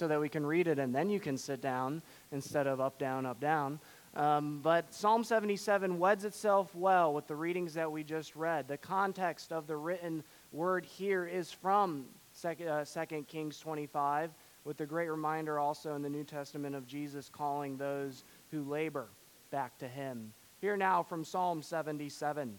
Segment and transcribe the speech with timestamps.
[0.00, 2.00] so that we can read it and then you can sit down
[2.32, 3.78] instead of up, down, up, down.
[4.14, 8.66] Um, but Psalm 77 weds itself well with the readings that we just read.
[8.66, 12.06] The context of the written word here is from
[12.40, 12.84] 2, uh,
[13.28, 14.30] Kings 25,
[14.64, 19.08] with the great reminder also in the New Testament of Jesus calling those who labor
[19.50, 20.32] back to him.
[20.62, 22.58] Here now from Psalm 77.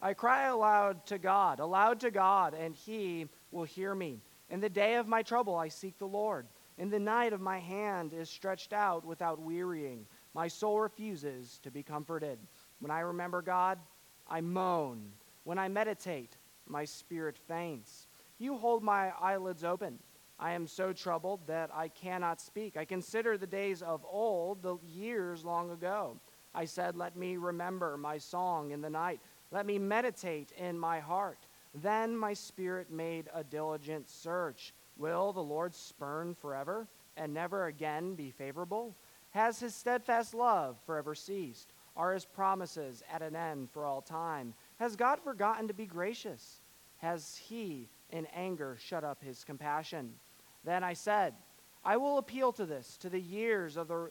[0.00, 4.22] I cry aloud to God, aloud to God, and he will hear me.
[4.50, 6.46] In the day of my trouble, I seek the Lord.
[6.78, 10.06] In the night of my hand is stretched out without wearying.
[10.34, 12.38] My soul refuses to be comforted.
[12.80, 13.78] When I remember God,
[14.28, 15.12] I moan.
[15.44, 18.08] When I meditate, my spirit faints.
[18.38, 19.98] You hold my eyelids open.
[20.38, 22.76] I am so troubled that I cannot speak.
[22.76, 26.20] I consider the days of old, the years long ago.
[26.54, 29.20] I said, Let me remember my song in the night.
[29.50, 31.45] Let me meditate in my heart.
[31.82, 34.72] Then my spirit made a diligent search.
[34.96, 38.96] Will the Lord spurn forever and never again be favorable?
[39.30, 41.74] Has his steadfast love forever ceased?
[41.94, 44.54] Are his promises at an end for all time?
[44.78, 46.60] Has God forgotten to be gracious?
[46.98, 50.14] Has he in anger shut up his compassion?
[50.64, 51.34] Then I said,
[51.84, 54.10] I will appeal to this, to the years of the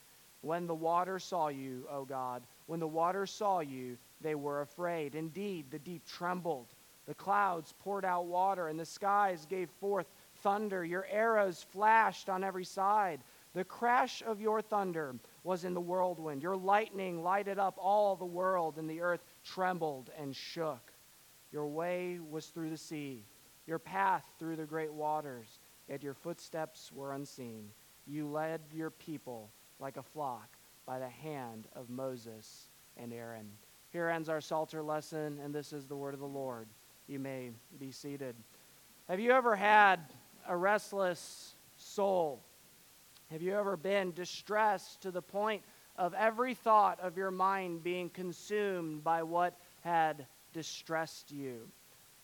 [0.41, 5.13] When the waters saw you, O God, when the waters saw you, they were afraid.
[5.13, 6.73] Indeed, the deep trembled.
[7.05, 10.83] The clouds poured out water, and the skies gave forth thunder.
[10.83, 13.21] Your arrows flashed on every side.
[13.53, 16.41] The crash of your thunder was in the whirlwind.
[16.41, 20.91] Your lightning lighted up all the world, and the earth trembled and shook.
[21.51, 23.25] Your way was through the sea,
[23.67, 25.59] your path through the great waters,
[25.89, 27.69] yet your footsteps were unseen.
[28.07, 33.49] You led your people like a flock by the hand of Moses and Aaron.
[33.89, 36.69] Here ends our Psalter lesson, and this is the word of the Lord.
[37.07, 38.35] You may be seated.
[39.09, 39.99] Have you ever had
[40.47, 42.45] a restless soul?
[43.31, 45.63] Have you ever been distressed to the point
[45.97, 51.67] of every thought of your mind being consumed by what had distressed you?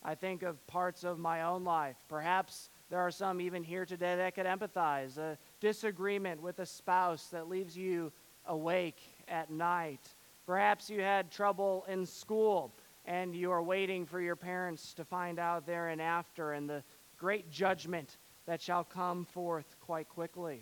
[0.03, 1.97] I think of parts of my own life.
[2.07, 5.17] Perhaps there are some even here today that could empathize.
[5.17, 8.12] A disagreement with a spouse that leaves you
[8.45, 10.13] awake at night.
[10.45, 12.73] Perhaps you had trouble in school
[13.06, 16.84] and you are waiting for your parents to find out there and after and the
[17.17, 20.62] great judgment that shall come forth quite quickly.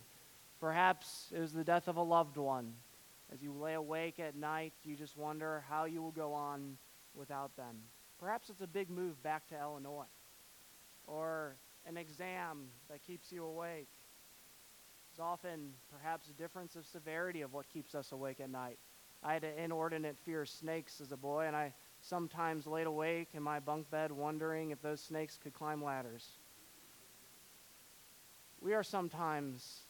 [0.59, 2.73] Perhaps it was the death of a loved one.
[3.33, 6.77] As you lay awake at night, you just wonder how you will go on
[7.15, 7.75] without them.
[8.19, 10.05] Perhaps it's a big move back to Illinois
[11.07, 11.55] or
[11.85, 13.89] an exam that keeps you awake.
[15.15, 18.77] It's often perhaps a difference of severity of what keeps us awake at night.
[19.23, 21.71] I had an inordinate fear of snakes as a boy, and I
[22.01, 26.27] sometimes laid awake in my bunk bed wondering if those snakes could climb ladders.
[28.59, 29.83] We are sometimes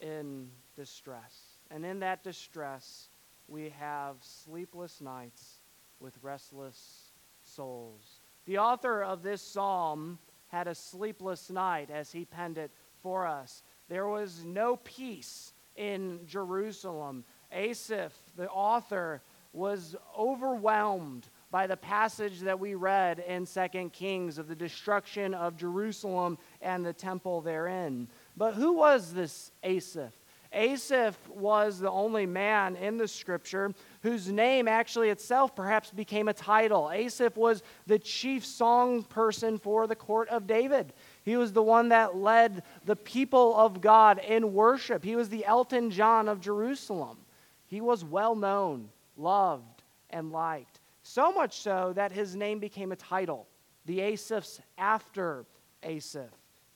[0.00, 1.58] in distress.
[1.70, 3.10] And in that distress,
[3.48, 5.58] we have sleepless nights
[6.00, 7.10] with restless
[7.42, 8.20] souls.
[8.46, 10.18] The author of this psalm
[10.48, 12.70] had a sleepless night as he penned it
[13.02, 13.62] for us.
[13.92, 17.24] There was no peace in Jerusalem.
[17.52, 19.20] Asaph, the author,
[19.52, 25.58] was overwhelmed by the passage that we read in 2 Kings of the destruction of
[25.58, 28.08] Jerusalem and the temple therein.
[28.34, 30.14] But who was this Asaph?
[30.54, 36.34] Asaph was the only man in the scripture whose name actually itself perhaps became a
[36.34, 36.90] title.
[36.90, 40.92] Asaph was the chief song person for the court of David.
[41.24, 45.04] He was the one that led the people of God in worship.
[45.04, 47.18] He was the Elton John of Jerusalem.
[47.66, 50.80] He was well known, loved, and liked.
[51.02, 53.46] So much so that his name became a title.
[53.86, 55.44] The Asaphs after
[55.82, 56.30] Asaph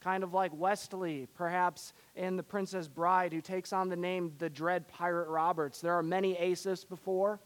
[0.07, 4.49] kind of like Westley, perhaps in The Princess Bride, who takes on the name the
[4.49, 5.81] Dread Pirate Roberts.
[5.81, 7.41] There are many Asaphs before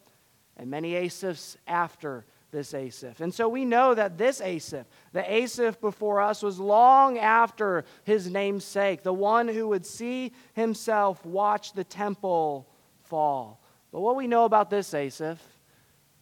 [0.58, 3.20] and many Asaphs after this Asaph.
[3.20, 8.31] And so we know that this Asaph, the Asaph before us, was long after his
[8.31, 12.69] namesake, the one who would see himself watch the temple
[13.02, 13.62] fall.
[13.93, 15.38] But what we know about this Asaph,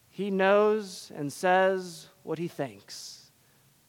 [0.09, 3.31] he knows and says what he thinks,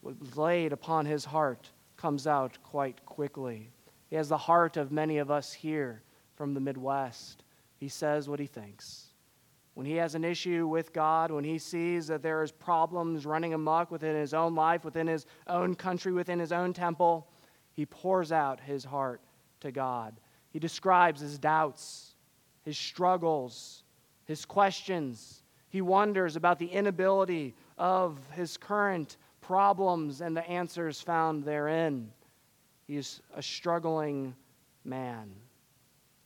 [0.01, 3.71] what laid upon his heart comes out quite quickly.
[4.09, 6.03] He has the heart of many of us here
[6.35, 7.45] from the Midwest,
[7.77, 9.10] he says what he thinks.
[9.81, 13.55] When he has an issue with God, when he sees that there is problems running
[13.55, 17.27] amok within his own life, within his own country, within his own temple,
[17.73, 19.23] he pours out his heart
[19.61, 20.21] to God.
[20.50, 22.15] He describes his doubts,
[22.62, 23.85] his struggles,
[24.27, 25.44] his questions.
[25.71, 32.12] He wonders about the inability of his current problems and the answers found therein.
[32.87, 34.35] He's a struggling
[34.85, 35.31] man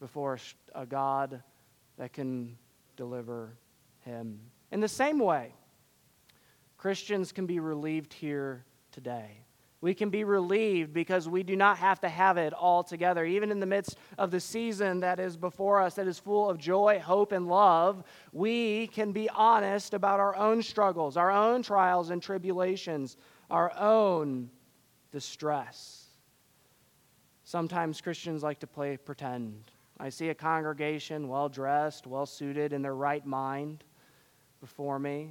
[0.01, 0.41] before
[0.75, 1.41] a God
[1.99, 2.59] that can
[2.97, 3.57] deliver
[4.01, 4.41] him.
[4.71, 5.55] In the same way,
[6.77, 9.45] Christians can be relieved here today.
[9.81, 13.27] We can be relieved because we do not have to have it all together.
[13.27, 16.57] Even in the midst of the season that is before us, that is full of
[16.57, 18.03] joy, hope, and love,
[18.33, 23.19] we can be honest about our own struggles, our own trials and tribulations,
[23.51, 24.49] our own
[25.13, 26.07] distress.
[27.45, 29.71] Sometimes Christians like to play pretend.
[29.99, 33.85] I see a congregation well dressed, well suited, in their right mind
[34.61, 35.31] before me.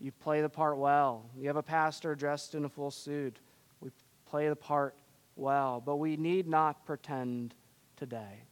[0.00, 1.26] You play the part well.
[1.36, 3.38] You have a pastor dressed in a full suit.
[3.80, 3.90] We
[4.24, 4.96] play the part
[5.36, 7.54] well, but we need not pretend
[7.96, 8.44] today.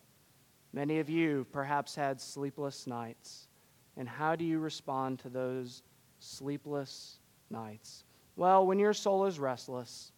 [0.72, 3.48] Many of you perhaps had sleepless nights.
[3.96, 5.82] And how do you respond to those
[6.20, 7.18] sleepless
[7.50, 8.04] nights?
[8.36, 10.12] Well, when your soul is restless,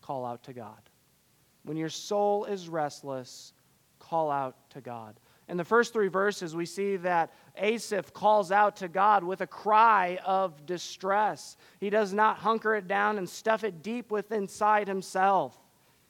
[0.00, 0.90] call out to God.
[1.64, 3.52] When your soul is restless,
[4.02, 5.14] call out to God.
[5.48, 9.46] In the first three verses, we see that Asaph calls out to God with a
[9.46, 11.56] cry of distress.
[11.78, 15.56] He does not hunker it down and stuff it deep within inside himself.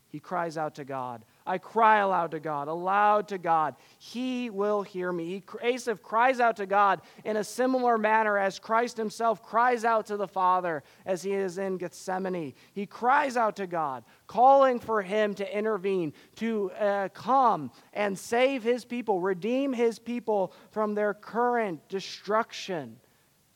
[0.09, 1.25] He cries out to God.
[1.47, 3.75] I cry aloud to God, aloud to God.
[3.99, 5.27] He will hear me.
[5.27, 10.07] He, Asaph cries out to God in a similar manner as Christ himself cries out
[10.07, 12.55] to the Father as he is in Gethsemane.
[12.73, 18.63] He cries out to God, calling for him to intervene, to uh, come and save
[18.63, 22.99] his people, redeem his people from their current destruction.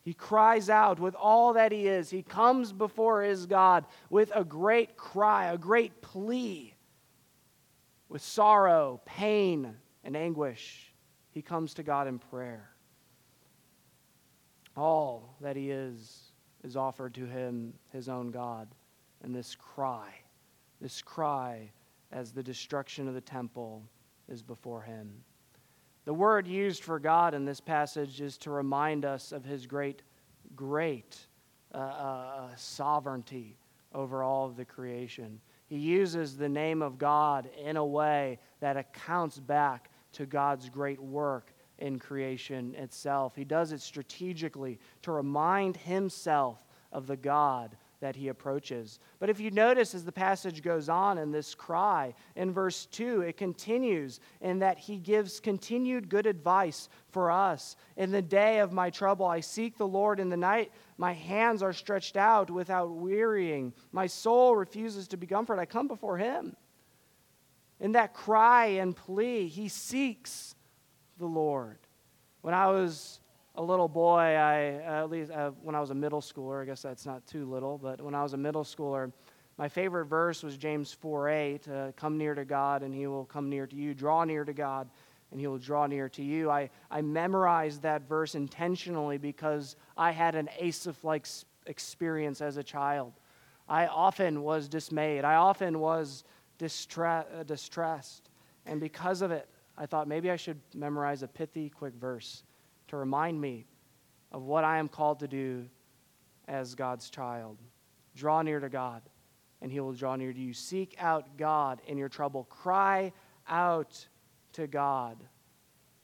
[0.03, 2.11] He cries out with all that he is.
[2.11, 6.76] He comes before his God with a great cry, a great plea
[8.09, 9.75] with sorrow, pain,
[10.05, 10.93] and anguish,
[11.31, 12.71] he comes to God in prayer.
[14.77, 16.33] All that he is
[16.65, 18.69] is offered to him, his own God.
[19.23, 20.09] And this cry,
[20.81, 21.71] this cry
[22.13, 23.83] as the destruction of the temple
[24.29, 25.13] is before him.
[26.05, 30.03] The word used for God in this passage is to remind us of his great,
[30.55, 31.19] great
[31.75, 33.57] uh, uh, sovereignty
[33.93, 35.41] over all of the creation.
[35.67, 41.01] He uses the name of God in a way that accounts back to God's great
[41.01, 43.35] work in creation itself.
[43.37, 49.01] He does it strategically to remind himself of the God that he approaches.
[49.19, 53.23] But if you notice as the passage goes on in this cry, in verse 2,
[53.23, 57.75] it continues in that he gives continued good advice for us.
[57.97, 60.21] In the day of my trouble, I seek the Lord.
[60.21, 63.73] In the night, my hands are stretched out without wearying.
[63.91, 65.61] My soul refuses to be comforted.
[65.61, 66.55] I come before him.
[67.81, 70.55] In that cry and plea, he seeks
[71.19, 71.79] the Lord.
[72.43, 73.19] When I was
[73.57, 76.67] a little boy, I uh, at least uh, when I was a middle schooler, I
[76.67, 79.13] guess that's not too little, but when I was a middle schooler,
[79.57, 83.25] my favorite verse was James 4 8, uh, come near to God and he will
[83.25, 83.95] come near to you.
[83.95, 84.91] Draw near to God
[85.31, 86.51] and he will draw near to you.
[86.51, 91.27] I, I memorized that verse intentionally because I had an Asaph like
[91.67, 93.15] experience as a child.
[93.69, 96.25] I often was dismayed, I often was
[96.59, 98.29] distra- uh, distressed.
[98.67, 102.43] And because of it, I thought maybe I should memorize a pithy, quick verse
[102.89, 103.67] to remind me
[104.33, 105.67] of what I am called to do
[106.49, 107.59] as God's child.
[108.15, 109.03] Draw near to God,
[109.61, 110.53] and He will draw near to you.
[110.53, 112.45] Seek out God in your trouble.
[112.45, 113.13] Cry
[113.49, 114.07] out
[114.53, 115.17] to God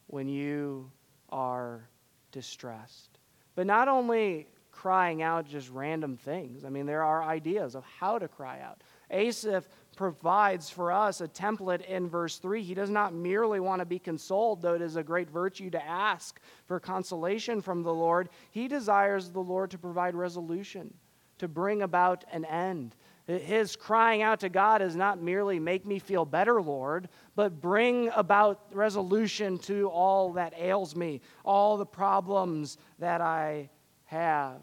[0.07, 0.91] when you
[1.31, 1.89] are
[2.33, 3.19] distressed.
[3.55, 8.19] But not only crying out just random things, I mean, there are ideas of how
[8.19, 8.83] to cry out.
[9.11, 12.63] Asaph provides for us a template in verse 3.
[12.63, 15.85] He does not merely want to be consoled, though it is a great virtue to
[15.85, 18.29] ask for consolation from the Lord.
[18.51, 20.93] He desires the Lord to provide resolution,
[21.39, 22.97] to bring about an end.
[23.27, 28.11] His crying out to God is not merely make me feel better, Lord, but bring
[28.17, 33.71] about resolution to all that ails me, all the problems that I
[34.07, 34.61] have.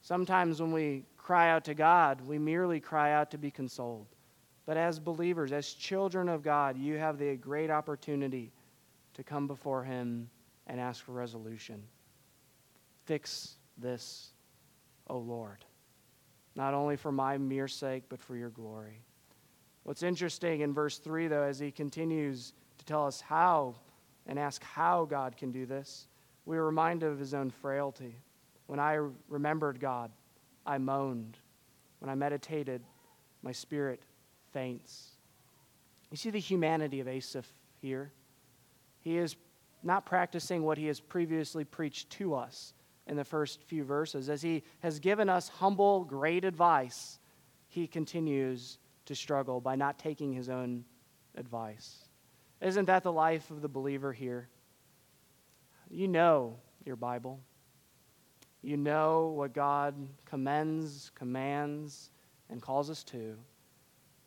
[0.00, 4.06] Sometimes when we cry out to God, we merely cry out to be consoled.
[4.68, 8.52] But as believers, as children of God, you have the great opportunity
[9.14, 10.28] to come before Him
[10.66, 11.82] and ask for resolution.
[13.06, 14.28] Fix this,
[15.06, 15.64] O Lord,
[16.54, 19.00] not only for my mere sake, but for your glory.
[19.84, 23.74] What's interesting in verse 3, though, as he continues to tell us how
[24.26, 26.08] and ask how God can do this,
[26.44, 28.14] we are reminded of his own frailty.
[28.66, 28.98] When I
[29.30, 30.10] remembered God,
[30.66, 31.38] I moaned.
[32.00, 32.82] When I meditated,
[33.42, 34.02] my spirit
[34.52, 35.10] faints.
[36.10, 37.46] You see the humanity of Asaph
[37.80, 38.12] here.
[39.00, 39.36] He is
[39.82, 42.72] not practicing what he has previously preached to us
[43.06, 44.28] in the first few verses.
[44.28, 47.18] As he has given us humble, great advice,
[47.68, 50.84] he continues to struggle by not taking his own
[51.36, 52.08] advice.
[52.60, 54.48] Isn't that the life of the believer here?
[55.90, 57.40] You know your Bible.
[58.62, 62.10] You know what God commends, commands,
[62.50, 63.38] and calls us to.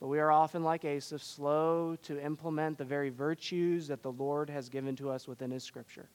[0.01, 4.49] But we are often like Asaph, slow to implement the very virtues that the Lord
[4.49, 6.09] has given to us within His Scripture.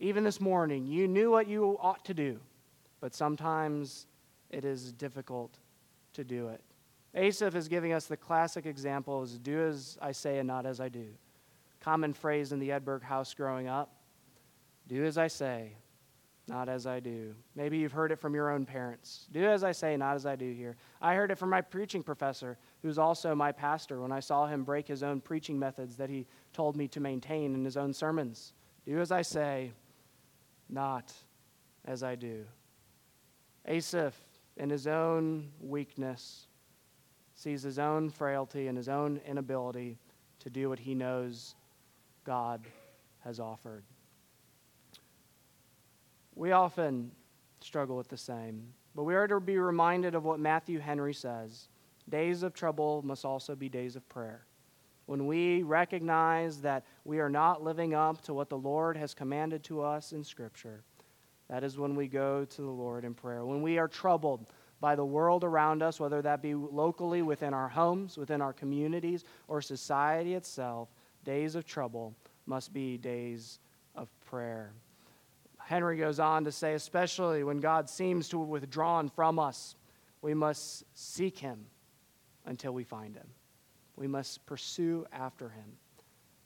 [0.00, 2.40] Even this morning, you knew what you ought to do,
[3.00, 4.06] but sometimes
[4.48, 5.58] it is difficult
[6.14, 6.62] to do it.
[7.14, 10.80] Asaph is giving us the classic example is do as I say and not as
[10.80, 11.08] I do.
[11.80, 13.92] Common phrase in the Edberg house growing up
[14.88, 15.72] do as I say,
[16.52, 17.34] not as I do.
[17.56, 19.26] Maybe you've heard it from your own parents.
[19.32, 20.76] Do as I say, not as I do here.
[21.00, 24.62] I heard it from my preaching professor, who's also my pastor, when I saw him
[24.62, 28.52] break his own preaching methods that he told me to maintain in his own sermons.
[28.84, 29.72] Do as I say,
[30.68, 31.14] not
[31.86, 32.44] as I do.
[33.66, 34.20] Asaph,
[34.58, 36.48] in his own weakness,
[37.34, 39.96] sees his own frailty and his own inability
[40.40, 41.54] to do what he knows
[42.26, 42.66] God
[43.20, 43.84] has offered.
[46.34, 47.10] We often
[47.60, 51.68] struggle with the same, but we are to be reminded of what Matthew Henry says
[52.08, 54.44] days of trouble must also be days of prayer.
[55.06, 59.62] When we recognize that we are not living up to what the Lord has commanded
[59.64, 60.82] to us in Scripture,
[61.48, 63.44] that is when we go to the Lord in prayer.
[63.44, 64.46] When we are troubled
[64.80, 69.24] by the world around us, whether that be locally within our homes, within our communities,
[69.48, 70.88] or society itself,
[71.24, 73.60] days of trouble must be days
[73.94, 74.72] of prayer.
[75.72, 79.74] Henry goes on to say, especially when God seems to have withdrawn from us,
[80.20, 81.64] we must seek him
[82.44, 83.26] until we find him.
[83.96, 85.64] We must pursue after him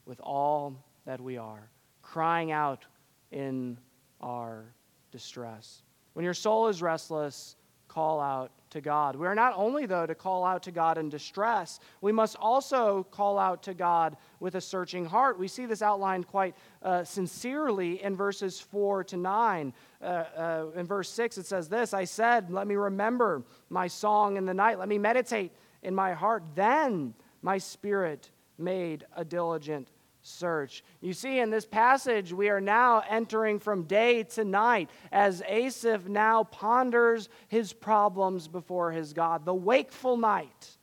[0.05, 1.69] with all that we are,
[2.01, 2.85] crying out
[3.29, 3.77] in
[4.21, 4.63] our
[5.11, 5.81] distress.
[6.13, 7.57] When your soul is restless,
[7.89, 9.15] call out to God.
[9.15, 13.03] We are not only, though, to call out to God in distress, we must also
[13.11, 15.39] call out to God with a searching heart.
[15.39, 19.73] We see this outlined quite uh, sincerely in verses 4 to 9.
[20.01, 24.37] Uh, uh, in verse 6, it says this I said, Let me remember my song
[24.37, 25.51] in the night, let me meditate
[25.83, 26.43] in my heart.
[26.55, 29.89] Then my spirit made a diligent
[30.27, 30.83] search.
[31.01, 36.07] You see, in this passage, we are now entering from day to night as Asaph
[36.07, 39.45] now ponders his problems before his God.
[39.45, 40.77] The wakeful night,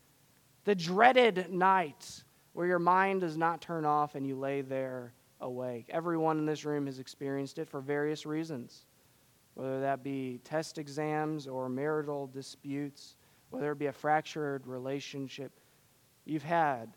[0.65, 2.25] the dreaded night,
[2.55, 5.87] where your mind does not turn off and you lay there awake.
[5.91, 8.87] Everyone in this room has experienced it for various reasons,
[9.55, 13.17] whether that be test exams or marital disputes,
[13.51, 15.53] whether it be a fractured relationship.
[16.25, 16.95] You've had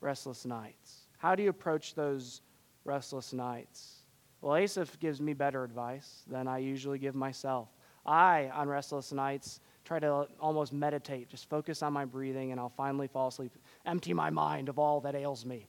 [0.00, 1.07] restless nights.
[1.18, 2.40] How do you approach those
[2.84, 4.02] restless nights?
[4.40, 7.68] Well, Asaph gives me better advice than I usually give myself.
[8.06, 12.68] I, on restless nights, try to almost meditate, just focus on my breathing, and I'll
[12.68, 13.52] finally fall asleep,
[13.84, 15.68] empty my mind of all that ails me.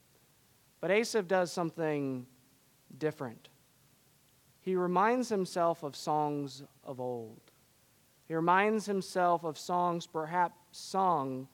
[0.81, 2.27] But Asaph does something
[2.97, 3.49] different.
[4.61, 7.41] He reminds himself of songs of old.
[8.27, 11.47] He reminds himself of songs perhaps sung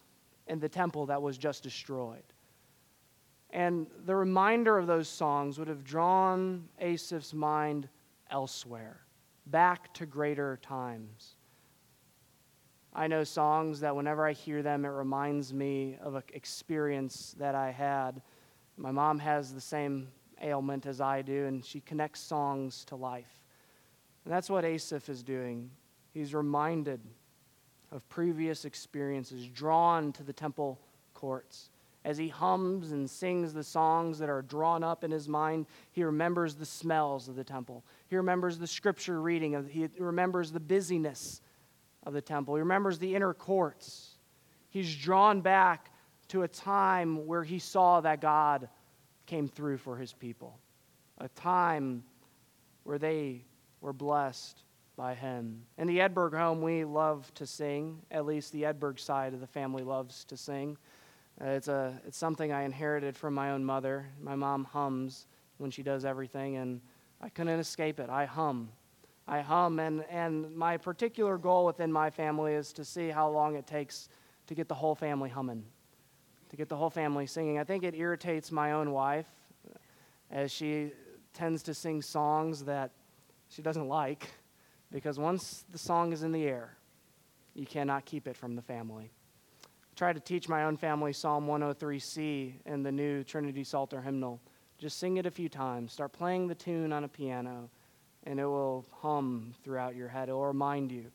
[0.48, 2.24] in the temple that was just destroyed.
[3.56, 7.88] And the reminder of those songs would have drawn Asaph's mind
[8.30, 9.00] elsewhere,
[9.46, 11.38] back to greater times.
[12.94, 17.56] I know songs that whenever I hear them, it reminds me of an experience that
[17.56, 18.22] I had.
[18.76, 20.10] My mom has the same
[20.42, 23.42] ailment as I do, and she connects songs to life.
[24.26, 25.72] And that's what Asaph is doing.
[26.14, 27.00] He's reminded
[27.94, 30.78] of previous experiences, drawn to the temple
[31.14, 31.70] courts.
[32.06, 36.04] As he hums and sings the songs that are drawn up in his mind, he
[36.04, 37.84] remembers the smells of the temple.
[38.08, 39.56] He remembers the scripture reading.
[39.56, 41.42] Of, he remembers the busyness
[42.04, 42.54] of the temple.
[42.54, 44.12] He remembers the inner courts.
[44.70, 45.92] He's drawn back
[46.28, 48.70] to a time where he saw that God
[49.26, 50.60] came through for his people,
[51.18, 52.04] a time
[52.84, 53.46] where they
[53.82, 54.62] were blessed
[54.96, 55.64] by him.
[55.80, 59.48] In the Edberg home, we love to sing, at least the Edberg side of the
[59.48, 60.78] family loves to sing.
[61.42, 64.08] Uh, it's, a, it's something I inherited from my own mother.
[64.22, 65.28] My mom hums
[65.58, 66.82] when she does everything, and
[67.22, 68.10] I couldn't escape it.
[68.10, 68.70] I hum.
[69.28, 73.56] I hum, and, and my particular goal within my family is to see how long
[73.56, 74.08] it takes
[74.48, 75.64] to get the whole family humming,
[76.50, 77.58] to get the whole family singing.
[77.58, 79.26] I think it irritates my own wife
[80.30, 80.92] as she
[81.34, 82.92] tends to sing songs that
[83.50, 84.30] she doesn't like
[84.92, 86.78] because once the song is in the air,
[87.56, 89.12] you cannot keep it from the family.
[89.96, 94.42] Try to teach my own family Psalm 103C in the new Trinity Psalter hymnal.
[94.78, 95.94] Just sing it a few times.
[95.94, 97.70] Start playing the tune on a piano,
[98.26, 100.28] and it will hum throughout your head.
[100.28, 101.06] It will remind you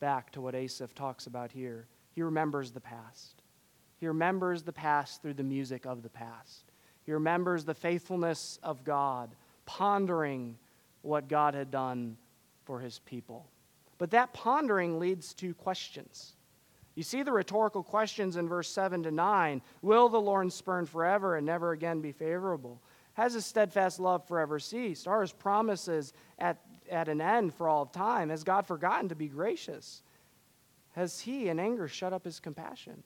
[0.00, 1.86] back to what Asaph talks about here.
[2.12, 3.42] He remembers the past.
[3.98, 6.64] He remembers the past through the music of the past.
[7.04, 9.34] He remembers the faithfulness of God,
[9.66, 10.56] pondering
[11.02, 12.16] what God had done
[12.64, 13.50] for his people.
[13.98, 16.36] But that pondering leads to questions.
[16.98, 21.36] You see the rhetorical questions in verse 7 to 9 Will the Lord spurn forever
[21.36, 22.82] and never again be favorable?
[23.12, 25.06] Has his steadfast love forever ceased?
[25.06, 26.58] Are his promises at,
[26.90, 28.30] at an end for all time?
[28.30, 30.02] Has God forgotten to be gracious?
[30.96, 33.04] Has he in anger shut up his compassion?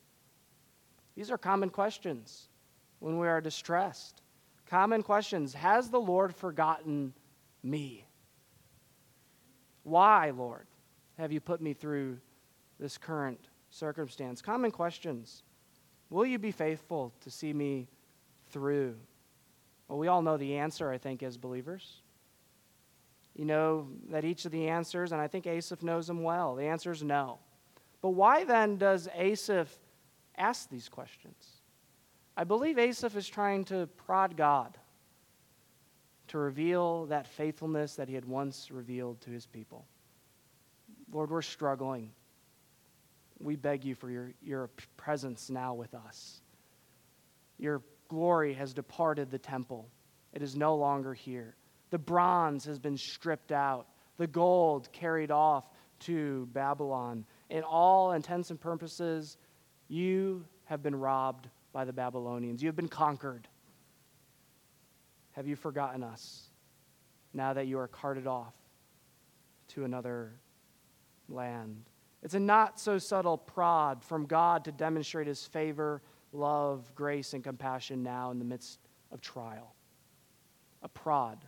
[1.15, 2.49] These are common questions
[2.99, 4.23] when we are distressed.
[4.65, 5.53] Common questions.
[5.53, 7.13] Has the Lord forgotten
[7.63, 8.07] me?
[9.83, 10.67] Why, Lord,
[11.19, 12.17] have you put me through
[12.81, 14.41] this current circumstance?
[14.41, 15.43] Common questions.
[16.11, 17.89] Will you be faithful to see me
[18.51, 18.95] through?
[19.89, 22.03] Well, we all know the answer, I think, as believers.
[23.35, 26.67] You know that each of the answers, and I think Asaph knows them well, the
[26.67, 27.39] answer is no.
[28.03, 29.71] But why then does Asaph
[30.37, 31.63] ask these questions?
[32.37, 34.77] I believe Asaph is trying to prod God
[36.29, 39.87] to reveal that faithfulness that he had once revealed to his people.
[41.13, 42.11] Lord, we're struggling.
[43.43, 46.41] We beg you for your, your presence now with us.
[47.59, 49.89] Your glory has departed the temple,
[50.33, 51.57] it is no longer here.
[51.91, 55.65] The bronze has been stripped out, the gold carried off
[56.01, 57.25] to Babylon.
[57.51, 59.37] In all intents and purposes,
[59.89, 62.63] you have been robbed by the Babylonians.
[62.63, 63.49] You have been conquered.
[65.33, 66.49] Have you forgotten us
[67.33, 68.55] now that you are carted off
[69.69, 70.33] to another
[71.29, 71.85] land?
[72.23, 77.43] It's a not so subtle prod from God to demonstrate his favor, love, grace, and
[77.43, 78.79] compassion now in the midst
[79.11, 79.75] of trial.
[80.83, 81.45] A prod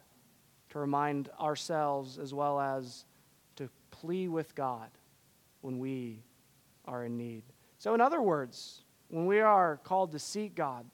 [0.71, 3.05] to remind ourselves as well as
[3.57, 4.91] to plea with God
[5.61, 6.23] when we
[6.87, 7.45] are in need.
[7.79, 10.85] So, in other words, when we are called to seek God,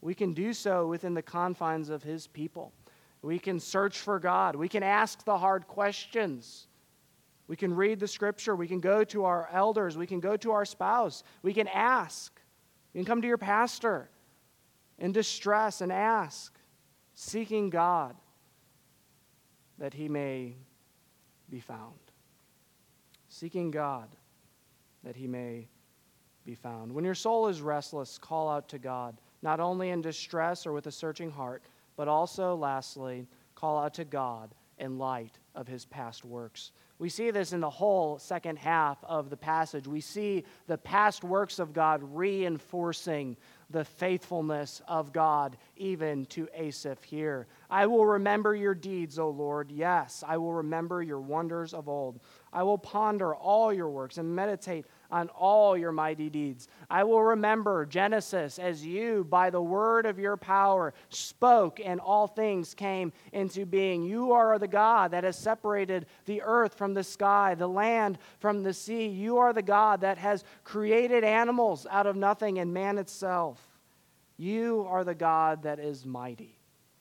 [0.00, 2.72] we can do so within the confines of His people.
[3.20, 4.56] We can search for God.
[4.56, 6.68] We can ask the hard questions.
[7.48, 8.54] We can read the scripture.
[8.54, 9.96] We can go to our elders.
[9.96, 11.24] We can go to our spouse.
[11.42, 12.38] We can ask.
[12.92, 14.10] You can come to your pastor
[14.98, 16.56] in distress and ask,
[17.14, 18.14] seeking God
[19.78, 20.56] that he may
[21.48, 21.98] be found.
[23.28, 24.08] Seeking God
[25.04, 25.68] that he may
[26.44, 26.92] be found.
[26.92, 30.86] When your soul is restless, call out to God not only in distress or with
[30.86, 31.62] a searching heart,
[31.96, 36.72] but also, lastly, call out to God in light of his past works.
[36.98, 39.86] We see this in the whole second half of the passage.
[39.86, 43.36] We see the past works of God reinforcing
[43.70, 47.46] the faithfulness of God, even to Asaph here.
[47.70, 49.70] I will remember your deeds, O Lord.
[49.70, 52.18] Yes, I will remember your wonders of old.
[52.52, 56.68] I will ponder all your works and meditate on all your mighty deeds.
[56.90, 62.26] I will remember Genesis as you, by the word of your power, spoke and all
[62.26, 64.04] things came into being.
[64.04, 68.62] You are the God that has separated the earth from the sky, the land from
[68.62, 69.06] the sea.
[69.06, 73.60] You are the God that has created animals out of nothing and man itself.
[74.36, 76.58] You are the God that is mighty.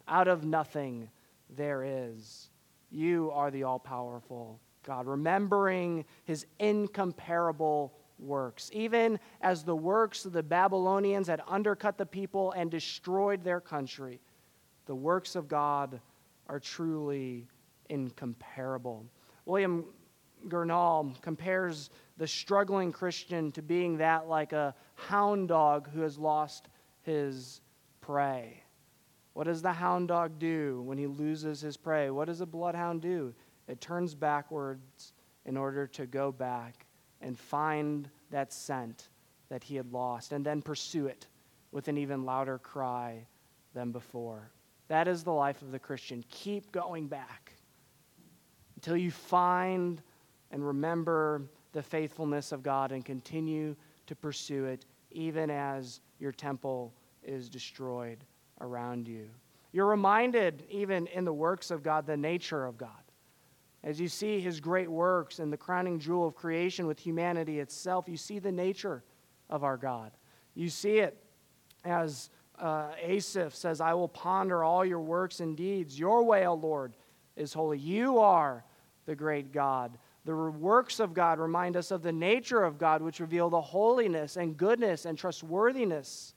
[0.08, 1.10] Out of nothing
[1.50, 2.50] there is.
[2.90, 8.72] You are the all powerful God, remembering his incomparable works.
[8.74, 14.22] Even as the works of the Babylonians had undercut the people and destroyed their country,
[14.86, 16.00] the works of God
[16.48, 17.46] are truly
[17.90, 19.06] incomparable.
[19.46, 19.86] William
[20.48, 26.70] Gurnall compares the struggling Christian to being that like a hound dog who has lost
[27.02, 27.60] his
[28.00, 28.64] prey.
[29.34, 32.10] What does the hound dog do when he loses his prey?
[32.10, 33.34] What does a bloodhound do?
[33.68, 35.14] It turns backwards
[35.46, 36.86] in order to go back
[37.22, 39.10] and find that scent
[39.50, 41.28] that he had lost and then pursue it
[41.72, 43.26] with an even louder cry
[43.74, 44.52] than before.
[44.88, 46.24] That is the life of the Christian.
[46.30, 47.54] Keep going back
[48.76, 50.02] until you find
[50.52, 53.76] and remember the faithfulness of God and continue
[54.06, 58.24] to pursue it even as your temple is destroyed
[58.62, 59.30] around you.
[59.74, 62.90] You're reminded, even in the works of God, the nature of God.
[63.84, 68.10] As you see his great works and the crowning jewel of creation with humanity itself,
[68.10, 69.04] you see the nature
[69.50, 70.12] of our God.
[70.56, 71.18] You see it
[71.86, 75.98] as uh, Asaph says, I will ponder all your works and deeds.
[75.98, 76.96] Your way, O Lord,
[77.36, 77.78] is holy.
[77.78, 78.64] You are
[79.06, 79.98] the great God.
[80.26, 84.36] The works of God remind us of the nature of God, which reveal the holiness
[84.36, 86.34] and goodness and trustworthiness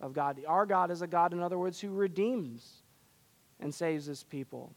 [0.00, 0.40] of God.
[0.48, 2.82] Our God is a God, in other words, who redeems
[3.60, 4.72] and saves his people.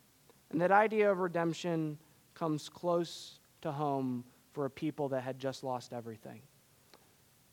[0.52, 1.98] And that idea of redemption
[2.34, 6.42] comes close to home for a people that had just lost everything.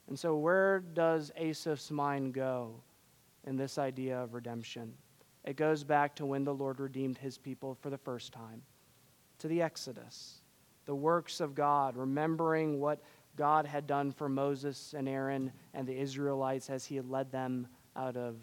[0.09, 2.75] And so, where does Asaph's mind go
[3.47, 4.95] in this idea of redemption?
[5.45, 8.63] It goes back to when the Lord redeemed his people for the first time,
[9.39, 10.39] to the Exodus,
[10.87, 13.03] the works of God, remembering what
[13.37, 17.69] God had done for Moses and Aaron and the Israelites as he had led them
[17.95, 18.37] out of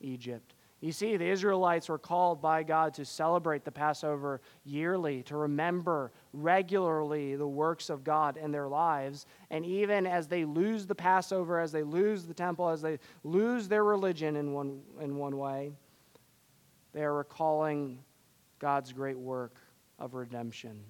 [0.00, 0.54] Egypt.
[0.82, 6.10] You see, the Israelites were called by God to celebrate the Passover yearly, to remember
[6.32, 9.26] regularly the works of God in their lives.
[9.52, 13.68] And even as they lose the Passover, as they lose the temple, as they lose
[13.68, 15.70] their religion in one, in one way,
[16.92, 18.00] they are recalling
[18.58, 19.58] God's great work
[20.00, 20.82] of redemption.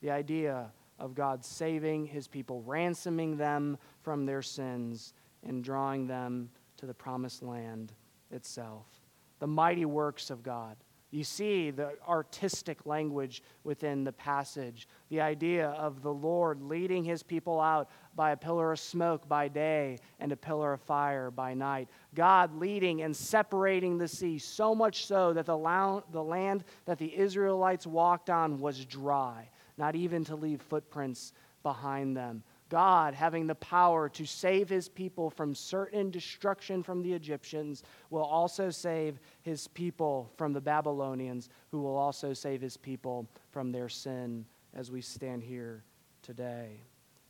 [0.00, 6.50] The idea of God saving his people, ransoming them from their sins, and drawing them
[6.76, 7.92] to the promised land
[8.30, 8.99] itself
[9.40, 10.76] the mighty works of God.
[11.10, 17.24] You see the artistic language within the passage, the idea of the Lord leading his
[17.24, 21.52] people out by a pillar of smoke by day and a pillar of fire by
[21.52, 21.88] night.
[22.14, 27.88] God leading and separating the sea, so much so that the, land that the Israelites
[27.88, 31.32] walked on was dry, not even to leave footprints
[31.64, 32.44] behind them.
[32.70, 38.24] God, having the power to save his people from certain destruction from the Egyptians, will
[38.24, 43.88] also save his people from the Babylonians, who will also save his people from their
[43.88, 45.82] sin as we stand here
[46.22, 46.80] today.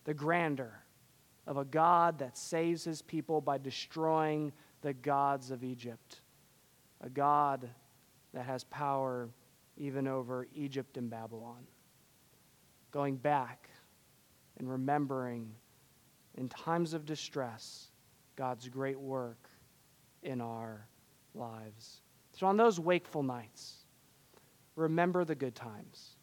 [0.05, 0.85] The grandeur
[1.46, 6.20] of a God that saves his people by destroying the gods of Egypt,
[7.00, 7.66] a God
[8.35, 9.31] that has power
[9.79, 11.66] even over Egypt and Babylon.
[12.90, 13.69] Going back
[14.58, 15.50] and remembering
[16.36, 17.88] in times of distress
[18.36, 19.48] God's great work
[20.22, 20.86] in our
[21.34, 22.02] lives.
[22.32, 23.84] So, on those wakeful nights,
[24.76, 26.16] remember the good times,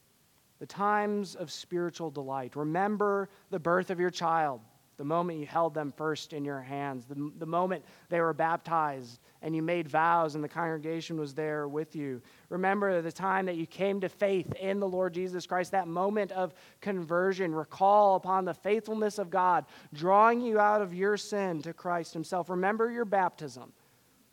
[0.60, 2.56] the times of spiritual delight.
[2.56, 4.62] Remember the birth of your child
[4.98, 9.20] the moment you held them first in your hands, the, the moment they were baptized
[9.44, 12.20] and you made vows and the congregation was there with you.
[12.50, 16.32] Remember the time that you came to faith in the Lord Jesus Christ, that moment
[16.32, 17.54] of conversion.
[17.54, 22.50] Recall upon the faithfulness of God, drawing you out of your sin to Christ Himself.
[22.50, 23.72] Remember your baptism,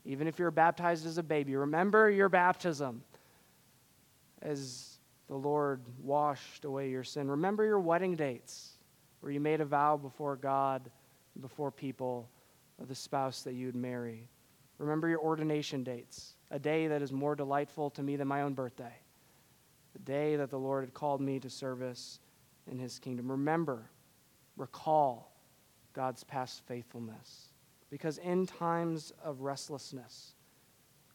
[0.06, 1.56] even if you're baptized as a baby.
[1.56, 3.04] Remember your baptism
[4.40, 4.98] as
[5.28, 7.30] the Lord washed away your sin.
[7.30, 8.73] Remember your wedding dates
[9.24, 10.90] where you made a vow before God,
[11.40, 12.28] before people,
[12.78, 14.28] of the spouse that you'd marry.
[14.76, 18.52] Remember your ordination dates, a day that is more delightful to me than my own
[18.52, 18.92] birthday,
[19.94, 22.20] the day that the Lord had called me to service
[22.70, 23.30] in his kingdom.
[23.30, 23.88] Remember,
[24.58, 25.32] recall
[25.94, 27.48] God's past faithfulness.
[27.88, 30.34] Because in times of restlessness,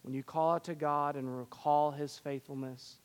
[0.02, 2.98] when you call out to God and recall his faithfulness,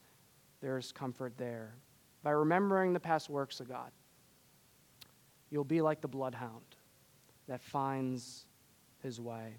[0.63, 1.75] there is comfort there.
[2.23, 3.91] By remembering the past works of God,
[5.55, 6.65] You'll be like the bloodhound
[7.47, 8.45] that finds
[9.05, 9.55] his way.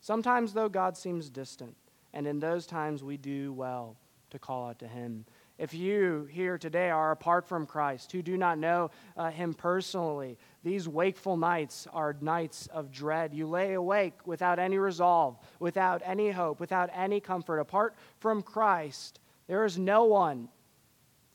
[0.00, 1.76] Sometimes, though, God seems distant,
[2.12, 3.96] and in those times we do well
[4.30, 5.24] to call out to him.
[5.56, 10.36] If you here today are apart from Christ, who do not know uh, him personally,
[10.64, 13.32] these wakeful nights are nights of dread.
[13.32, 17.60] You lay awake without any resolve, without any hope, without any comfort.
[17.60, 20.48] Apart from Christ, there is no one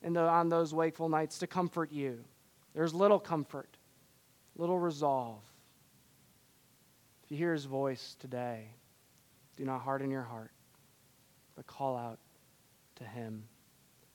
[0.02, 2.26] the, on those wakeful nights to comfort you.
[2.74, 3.78] There's little comfort
[4.62, 5.42] little resolve.
[7.24, 8.68] If you hear his voice today,
[9.58, 10.52] do not harden your heart,
[11.56, 12.20] but call out
[12.98, 13.44] to him.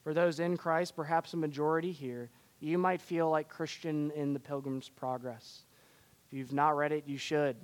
[0.05, 2.31] For those in Christ, perhaps a majority here,
[2.61, 5.65] you might feel like Christian in the Pilgrim's Progress.
[6.29, 7.57] If you've not read it, you should.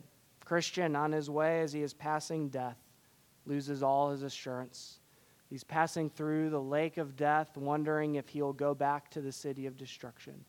[0.45, 2.79] Christian on his way as he is passing death
[3.47, 4.99] loses all his assurance.
[5.49, 9.67] He's passing through the lake of death, wondering if he'll go back to the city
[9.67, 10.45] of destruction.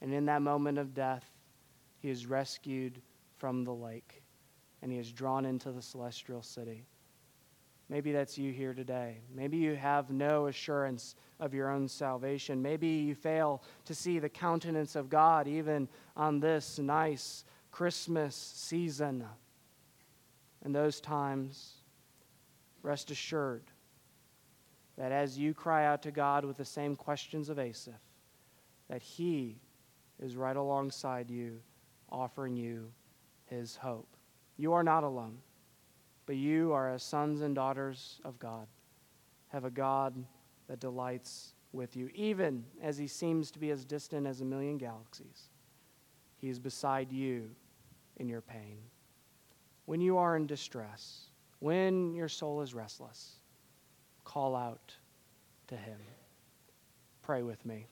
[0.00, 1.29] And in that moment of death,
[2.00, 3.00] he is rescued
[3.36, 4.22] from the lake
[4.82, 6.86] and he is drawn into the celestial city.
[7.88, 9.18] Maybe that's you here today.
[9.34, 12.62] Maybe you have no assurance of your own salvation.
[12.62, 19.24] Maybe you fail to see the countenance of God even on this nice Christmas season.
[20.64, 21.74] In those times,
[22.82, 23.64] rest assured
[24.96, 27.94] that as you cry out to God with the same questions of Asaph,
[28.88, 29.58] that He
[30.20, 31.60] is right alongside you
[32.10, 32.92] offering you
[33.46, 34.16] his hope.
[34.56, 35.38] You are not alone.
[36.26, 38.68] but you are as sons and daughters of God.
[39.48, 40.14] Have a God
[40.68, 44.78] that delights with you, even as he seems to be as distant as a million
[44.78, 45.48] galaxies.
[46.36, 47.50] He is beside you
[48.18, 48.78] in your pain.
[49.86, 53.40] When you are in distress, when your soul is restless,
[54.24, 54.94] call out
[55.66, 55.98] to him.
[57.22, 57.88] Pray with me.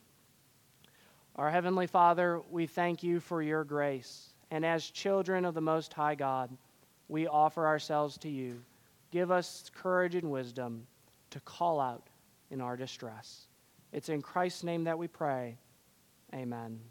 [1.38, 4.34] Our Heavenly Father, we thank you for your grace.
[4.50, 6.50] And as children of the Most High God,
[7.06, 8.60] we offer ourselves to you.
[9.12, 10.84] Give us courage and wisdom
[11.30, 12.08] to call out
[12.50, 13.46] in our distress.
[13.92, 15.56] It's in Christ's name that we pray.
[16.34, 16.80] Amen.